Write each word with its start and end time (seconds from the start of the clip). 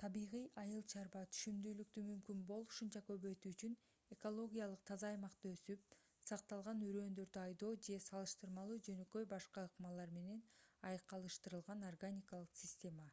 табигый 0.00 0.44
айыл 0.60 0.84
чарба 0.92 1.22
түшүмдүүлүктү 1.32 2.04
мүмкүн 2.04 2.38
болушунча 2.50 3.02
көбөйтүү 3.10 3.52
үчүн 3.56 3.74
экологиялык 4.16 4.86
таза 4.92 5.10
аймакта 5.10 5.50
өсүп 5.58 5.98
сакталган 6.30 6.80
үрөндөрдү 6.88 7.42
айдоо 7.42 7.74
же 7.88 7.98
салыштырмалуу 8.06 8.80
жөнөкөй 8.88 9.28
башка 9.36 9.68
ыкмалар 9.70 10.16
менен 10.18 10.42
айкалыштырылган 10.94 11.88
органикалык 11.92 12.58
система 12.64 13.10